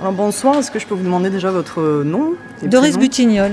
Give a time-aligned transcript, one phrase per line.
[0.00, 3.50] Alors bonsoir, est-ce que je peux vous demander déjà votre nom Doris Butignol.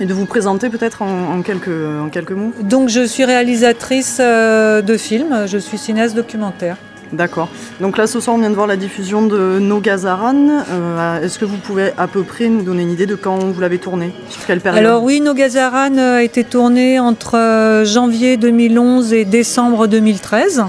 [0.00, 4.82] Et de vous présenter peut-être en, quelques, en quelques mots Donc je suis réalisatrice euh,
[4.82, 6.76] de films, je suis cinéaste documentaire.
[7.12, 7.48] D'accord.
[7.80, 10.62] Donc là, ce soir, on vient de voir la diffusion de No Gazaran.
[10.70, 13.60] Euh, est-ce que vous pouvez à peu près nous donner une idée de quand vous
[13.60, 18.36] l'avez tourné Sur quelle période Alors oui, No Gazaran a été tourné entre euh, janvier
[18.36, 20.64] 2011 et décembre 2013.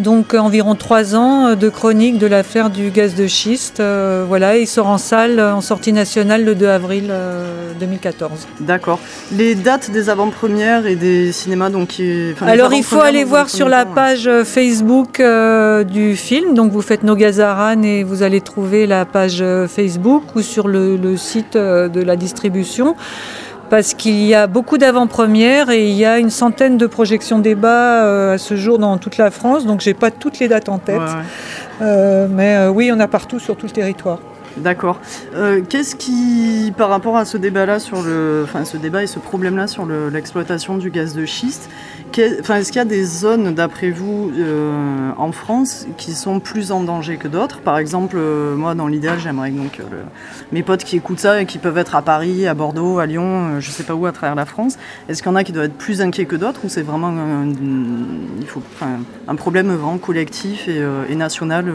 [0.00, 3.80] Donc euh, environ trois ans euh, de chronique de l'affaire du gaz de schiste.
[3.80, 7.12] Euh, voilà, il sort en salle en sortie nationale le 2 avril
[7.78, 8.48] 2014.
[8.60, 8.98] D'accord.
[9.32, 13.68] Les dates des avant-premières et des cinémas donc qui, Alors il faut aller voir sur
[13.68, 15.22] la page Facebook
[15.86, 16.54] du film.
[16.54, 21.56] Donc vous faites Nogazaran et vous allez trouver la page Facebook ou sur le site
[21.56, 22.96] de la distribution
[23.70, 28.04] parce qu'il y a beaucoup d'avant-premières et il y a une centaine de projections débat
[28.04, 30.78] euh, à ce jour dans toute la France, donc j'ai pas toutes les dates en
[30.78, 31.00] tête.
[31.80, 34.18] Euh, mais euh, oui, on a partout sur tout le territoire.
[34.56, 35.00] D'accord.
[35.68, 39.66] Qu'est-ce qui, par rapport à ce débat-là sur le, enfin ce débat et ce problème-là
[39.66, 41.70] sur l'exploitation du gaz de schiste,
[42.18, 46.82] est-ce qu'il y a des zones, d'après vous, euh, en France qui sont plus en
[46.82, 47.60] danger que d'autres?
[47.60, 49.84] Par exemple, euh, moi, dans l'idéal, j'aimerais donc euh,
[50.52, 53.60] mes potes qui écoutent ça et qui peuvent être à Paris, à Bordeaux, à Lyon,
[53.60, 54.76] je ne sais pas où, à travers la France.
[55.08, 57.12] Est-ce qu'il y en a qui doivent être plus inquiets que d'autres ou c'est vraiment
[59.28, 61.72] un problème vraiment collectif et, national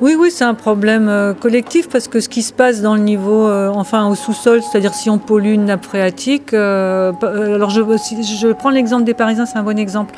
[0.00, 3.50] Oui, oui, c'est un problème collectif parce que ce qui se passe dans le niveau,
[3.50, 9.04] enfin au sous-sol, c'est-à-dire si on pollue une nappe phréatique, alors je, je prends l'exemple
[9.04, 10.14] des Parisiens, c'est un bon exemple.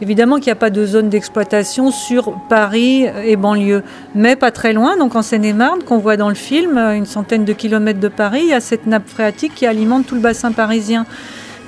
[0.00, 3.82] Évidemment qu'il n'y a pas de zone d'exploitation sur Paris et banlieue,
[4.14, 7.52] mais pas très loin, donc en Seine-et-Marne, qu'on voit dans le film, une centaine de
[7.52, 11.06] kilomètres de Paris, il y a cette nappe phréatique qui alimente tout le bassin parisien.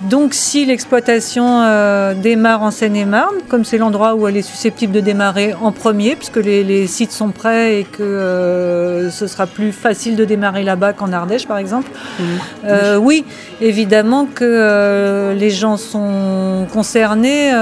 [0.02, 5.00] Donc si l'exploitation euh, démarre en Seine-et-Marne, comme c'est l'endroit où elle est susceptible de
[5.00, 10.14] démarrer en premier, puisque les, sites sont prêts et que euh, ce sera plus facile
[10.16, 12.24] de démarrer là-bas qu'en Ardèche par exemple, mmh.
[12.66, 13.24] euh, oui,
[13.60, 17.52] évidemment que les gens sont concernés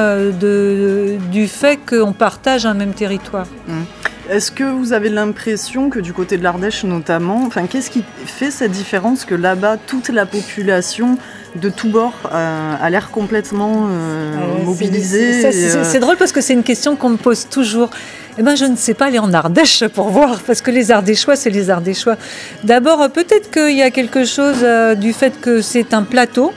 [1.30, 3.46] du fait qu'on partage un même territoire.
[3.68, 3.82] Mmh.
[4.30, 8.50] Est-ce que vous avez l'impression que du côté de l'Ardèche notamment, enfin, qu'est-ce qui fait
[8.50, 11.18] cette différence que là-bas, toute la population
[11.54, 16.52] de tous bords euh, a l'air complètement euh, mobilisée euh, C'est drôle parce que c'est
[16.52, 17.90] une question qu'on me pose toujours.
[18.36, 21.36] Eh ben, je ne sais pas aller en Ardèche pour voir, parce que les Ardéchois,
[21.36, 22.16] c'est les Ardéchois.
[22.64, 24.66] D'abord, peut-être qu'il y a quelque chose
[24.96, 26.52] du fait que c'est un plateau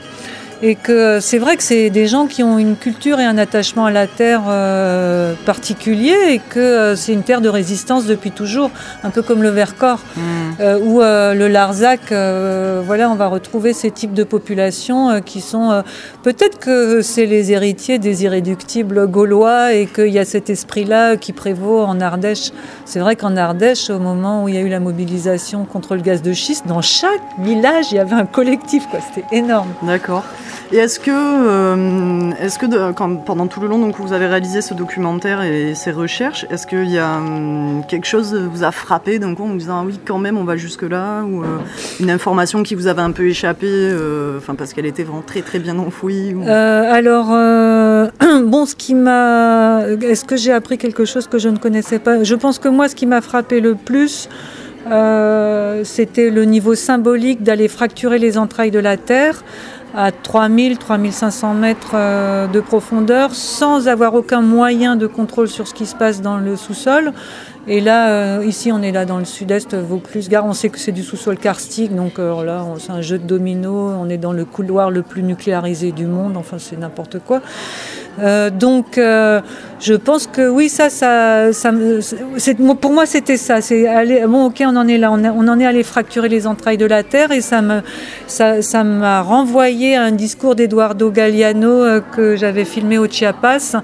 [0.62, 3.86] et que c'est vrai que c'est des gens qui ont une culture et un attachement
[3.86, 8.70] à la terre euh, particulier et que euh, c'est une terre de résistance depuis toujours,
[9.04, 10.20] un peu comme le Vercors mm.
[10.60, 12.00] euh, ou le Larzac.
[12.10, 15.82] voilà, on va retrouver ces types de populations qui sont
[16.22, 21.32] peut-être que c'est les héritiers des irréductibles gaulois et qu'il y a cet esprit-là qui
[21.32, 22.50] prévaut en Ardèche.
[22.84, 26.02] C'est vrai qu'en Ardèche, au moment où il y a eu la mobilisation contre le
[26.02, 28.84] gaz de schiste, dans chaque village, il y avait un collectif.
[29.14, 29.68] C'était énorme.
[29.82, 30.24] D'accord.
[30.70, 32.66] Et est-ce que, euh, est-ce que
[33.24, 36.90] pendant tout le long donc, vous avez réalisé ce documentaire et ces recherches, est-ce qu'il
[36.90, 39.98] y a hum, quelque chose vous a frappé d'un coup en vous disant ah oui
[40.04, 41.58] quand même on va jusque là ou euh,
[42.00, 45.40] une information qui vous avait un peu échappé, euh, enfin parce qu'elle était vraiment très
[45.40, 47.28] très bien enfouie Alors
[48.44, 52.22] bon, ce qui m'a, est-ce que j'ai appris quelque chose que je ne connaissais pas?
[52.22, 54.28] Je pense que moi ce qui m'a frappé le plus
[55.84, 59.42] c'était le niveau symbolique d'aller fracturer les entrailles de la Terre
[59.94, 65.74] à 3000, 3500 mètres euh, de profondeur sans avoir aucun moyen de contrôle sur ce
[65.74, 67.12] qui se passe dans le sous-sol.
[67.66, 70.46] Et là, euh, ici, on est là dans le sud-est, Vaucluse-Gare.
[70.46, 73.90] On sait que c'est du sous-sol karstique, donc euh, là, c'est un jeu de domino.
[73.90, 76.36] On est dans le couloir le plus nucléarisé du monde.
[76.36, 77.42] Enfin, c'est n'importe quoi.
[78.20, 79.40] Euh, donc, euh,
[79.80, 81.70] je pense que oui, ça, ça, ça
[82.80, 83.60] pour moi, c'était ça.
[83.60, 83.86] C'est
[84.26, 87.04] bon, ok, on en est là, on, en est allé fracturer les entrailles de la
[87.04, 87.80] terre, et ça me,
[88.26, 93.76] ça m'a renvoyé à un discours d'Eduardo Galliano euh, que j'avais filmé au Chiapas,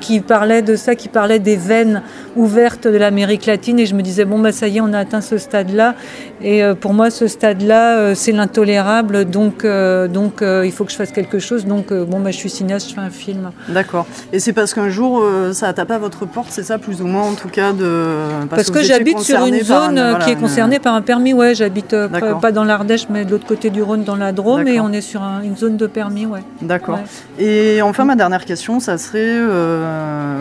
[0.00, 2.02] qui parlait de ça, qui parlait des veines
[2.34, 5.00] ouvertes de l'Amérique latine, et je me disais bon, bah ça y est, on a
[5.00, 5.94] atteint ce stade-là,
[6.42, 11.38] et pour moi, ce stade-là, c'est l'intolérable, donc, donc, il faut que je fasse quelque
[11.38, 11.66] chose.
[11.66, 13.50] Donc, bon, bah, je suis cinéaste, je fais un film.
[13.68, 14.06] D'accord.
[14.32, 17.02] Et c'est parce qu'un jour, euh, ça a tapé à votre porte, c'est ça, plus
[17.02, 18.46] ou moins, en tout cas de.
[18.48, 21.32] Parce, que, j'habite sur une zone euh, qui est concernée par un permis.
[21.32, 22.08] Ouais, j'habite euh,
[22.40, 25.00] pas dans l'Ardèche, mais de l'autre côté du Rhône, dans la Drôme, et on est
[25.00, 26.40] sur une zone de permis, ouais.
[26.62, 26.98] D'accord.
[27.38, 29.40] Et enfin, ma dernière question, ça serait,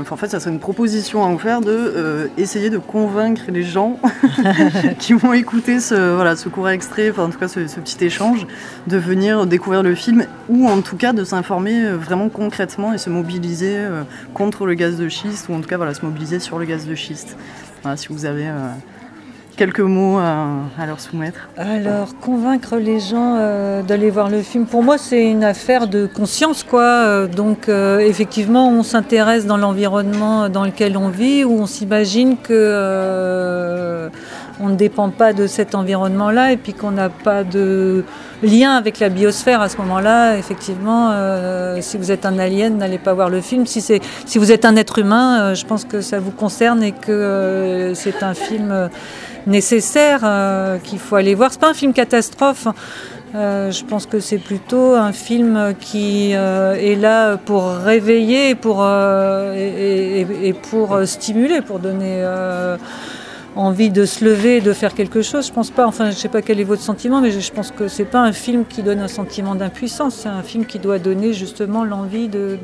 [0.10, 4.00] en fait, ça serait une proposition à vous faire de essayer de convaincre les gens
[5.00, 8.04] qui vont écouter ce, voilà, ce court extrait, enfin, en tout cas, ce, ce petit
[8.04, 8.46] échange,
[8.88, 13.10] de venir découvrir le film ou en tout cas de s'informer vraiment concrètement et se
[13.16, 14.04] mobiliser euh,
[14.34, 16.86] contre le gaz de schiste, ou en tout cas voilà, se mobiliser sur le gaz
[16.86, 17.38] de schiste.
[17.82, 18.70] Voilà, si vous avez euh,
[19.56, 24.84] quelques mots à, leur soumettre Alors, convaincre les gens euh, d'aller voir le film, pour
[24.84, 27.28] moi, c'est une affaire de conscience, quoi.
[27.28, 34.10] Donc, effectivement, on s'intéresse dans l'environnement dans lequel on vit, où on s'imagine que
[34.60, 38.04] on ne dépend pas de cet environnement-là, et puis qu'on n'a pas de
[38.42, 40.38] lien avec la biosphère à ce moment-là.
[40.38, 43.66] Effectivement, euh, si vous êtes un alien, n'allez pas voir le film.
[43.66, 46.92] Si, si vous êtes un être humain, euh, je pense que ça vous concerne et
[46.92, 48.90] que euh, c'est un film
[49.48, 50.22] nécessaire
[50.84, 51.52] qu'il faut aller voir.
[51.52, 52.68] C'est pas un film catastrophe.
[53.34, 58.84] Je pense que c'est plutôt un film qui est là pour réveiller pour,
[59.56, 62.24] et, pour stimuler, pour donner
[63.56, 65.48] envie de se lever de faire quelque chose.
[65.48, 67.88] Je pense pas, enfin, je sais pas quel est votre sentiment, mais je pense que
[67.88, 70.16] c'est pas un film qui donne un sentiment d'impuissance.
[70.16, 72.58] C'est un film qui doit donner justement l'envie de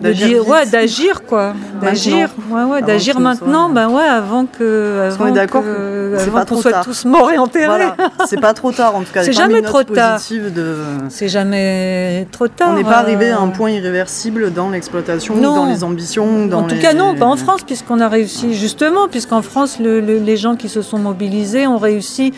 [0.00, 1.54] d'agir ouais, d'agir quoi.
[1.82, 2.30] D'agir.
[2.50, 3.74] Ouais, ouais, d'agir maintenant soit...
[3.74, 6.84] ben ouais avant que avant on est d'accord qu'on soit tard.
[6.84, 7.66] tous morts et enterrés.
[7.66, 7.96] Voilà.
[8.26, 9.22] c'est pas trop tard en tout cas.
[9.22, 10.20] C'est jamais trop tard.
[10.30, 10.76] de...
[11.08, 15.66] c'est jamais trop tard on n'est pas arrivé à un point irréversible dans l'exploitation dans
[15.66, 16.80] les ambitions dans en tout les...
[16.80, 20.56] cas non pas en France puisqu'on a réussi justement puisqu'en France le, le, les gens
[20.56, 22.32] qui se sont mobilisés ont réussi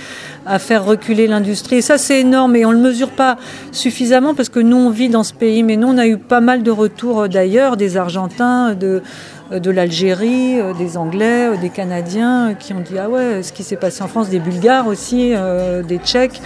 [0.44, 1.76] à faire reculer l'industrie.
[1.76, 3.36] Et ça c'est énorme et on le mesure pas
[3.70, 6.40] suffisamment parce que nous on vit dans ce pays mais nous on a eu pas
[6.40, 9.02] mal de retours d'ailleurs des Argentins, de,
[9.50, 14.02] de l'Algérie, des Anglais, des Canadiens qui ont dit ah ouais, ce qui s'est passé
[14.02, 16.40] en France, des Bulgares aussi, euh, des Tchèques.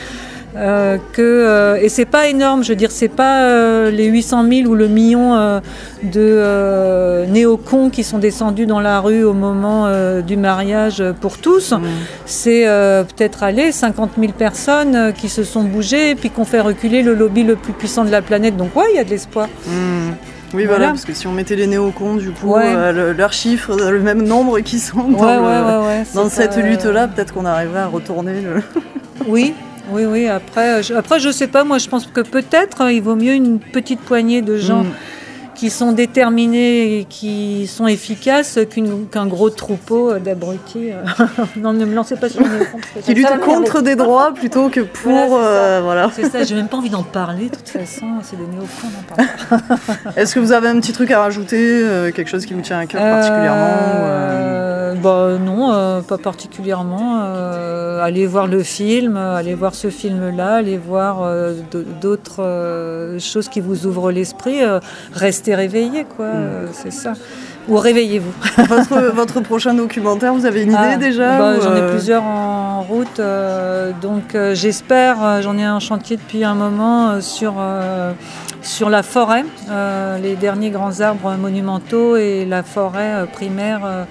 [0.56, 4.44] Euh, que, euh, et c'est pas énorme, je veux dire, c'est pas euh, les 800
[4.48, 5.60] 000 ou le million euh,
[6.02, 9.90] de néocons qui sont descendus dans la rue au moment
[10.22, 11.72] du mariage pour tous.
[11.72, 11.82] Mmh.
[12.24, 17.02] C'est peut-être aller 50 000 personnes qui se sont bougées et puis qu'on fait reculer
[17.02, 18.56] le lobby le plus puissant de la planète.
[18.56, 19.48] Donc ouais, il y a de l'espoir.
[19.66, 20.12] Mmh.
[20.54, 20.78] Oui, voilà.
[20.78, 20.88] voilà.
[20.92, 22.62] parce que si on mettait les néocons, du coup, ouais.
[22.64, 26.56] euh, le, leurs chiffres, le même nombre qui sont dans, ouais, ouais, le, dans cette
[26.56, 28.62] lutte-là, peut-être qu'on arriverait à retourner le...
[29.26, 29.54] oui,
[29.90, 30.26] oui, oui.
[30.26, 31.64] Après, je, après, je sais pas.
[31.64, 34.92] Moi, je pense que peut-être il vaut mieux une petite poignée de gens mm.
[35.54, 38.58] qui sont déterminés et qui sont efficaces
[39.10, 40.90] qu'un qu gros troupeau d'abrutis.
[41.56, 42.78] non, ne me lancez pas sur les néocons.
[43.02, 45.28] Qui luttent contre des droits plutôt que pour.
[45.28, 46.10] Voilà, euh, voilà.
[46.14, 46.42] C'est ça.
[46.44, 47.48] J'ai même pas envie d'en parler.
[47.48, 48.66] De toute façon, c'est des néocons.
[48.84, 50.16] n'en parle.
[50.16, 52.78] Est-ce que vous avez un petit truc à rajouter, euh, quelque chose qui vous tient
[52.78, 57.20] à cœur particulièrement euh, bah, Non, euh, pas particulièrement.
[57.22, 61.54] Euh, allez voir le film, allez voir ce film-là, allez voir euh,
[62.00, 64.60] d'autres euh, choses qui vous ouvrent l'esprit.
[65.12, 66.26] restez réveillés, quoi.
[66.26, 66.68] Mm.
[66.72, 67.14] C'est ça.
[67.68, 68.32] Ou réveillez-vous.
[68.68, 72.82] votre, votre, prochain documentaire, vous avez une idée ah, déjà bah, J'en ai plusieurs en
[72.82, 73.20] route.
[74.00, 77.54] donc j'espère, j'en ai un chantier depuis un moment sur
[78.66, 84.04] sur la forêt, euh, les derniers grands arbres monumentaux et la forêt euh, primaire euh,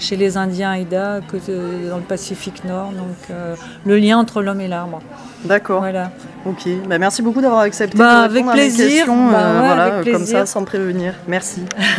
[0.00, 2.92] chez les Indiens Haïda dans le Pacifique Nord.
[2.92, 3.36] Donc
[3.84, 5.00] le lien entre l'homme et l'arbre.
[5.44, 5.80] D'accord.
[5.80, 6.10] Voilà.
[6.46, 6.68] Ok.
[6.88, 7.98] Bah, merci beaucoup d'avoir accepté.
[7.98, 8.86] Bah, avec plaisir.
[8.86, 10.12] Questions, bah, ouais, voilà, avec plaisir.
[10.18, 11.14] Comme ça, sans prévenir.
[11.28, 11.62] Merci.